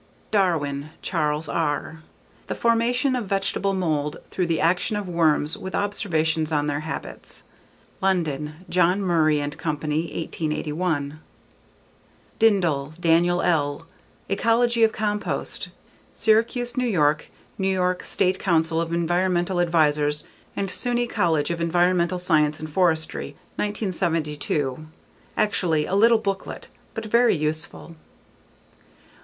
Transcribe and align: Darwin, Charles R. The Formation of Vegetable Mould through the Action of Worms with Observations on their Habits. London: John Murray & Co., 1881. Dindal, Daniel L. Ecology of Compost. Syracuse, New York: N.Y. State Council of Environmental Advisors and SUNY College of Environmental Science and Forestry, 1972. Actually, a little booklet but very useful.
Darwin, 0.31 0.89
Charles 1.03 1.47
R. 1.47 2.01
The 2.47 2.55
Formation 2.55 3.15
of 3.15 3.27
Vegetable 3.27 3.75
Mould 3.75 4.17
through 4.31 4.47
the 4.47 4.59
Action 4.59 4.95
of 4.95 5.07
Worms 5.07 5.55
with 5.59 5.75
Observations 5.75 6.51
on 6.51 6.65
their 6.65 6.79
Habits. 6.79 7.43
London: 8.01 8.65
John 8.67 9.03
Murray 9.03 9.37
& 9.37 9.37
Co., 9.59 9.69
1881. 9.73 11.19
Dindal, 12.39 12.93
Daniel 12.99 13.43
L. 13.43 13.85
Ecology 14.27 14.83
of 14.83 14.91
Compost. 14.91 15.69
Syracuse, 16.15 16.75
New 16.75 16.87
York: 16.87 17.29
N.Y. 17.59 17.93
State 18.03 18.39
Council 18.39 18.81
of 18.81 18.91
Environmental 18.91 19.59
Advisors 19.59 20.25
and 20.55 20.71
SUNY 20.71 21.05
College 21.07 21.51
of 21.51 21.61
Environmental 21.61 22.17
Science 22.17 22.59
and 22.59 22.71
Forestry, 22.71 23.35
1972. 23.57 24.83
Actually, 25.37 25.85
a 25.85 25.93
little 25.93 26.17
booklet 26.17 26.69
but 26.95 27.05
very 27.05 27.35
useful. 27.35 27.95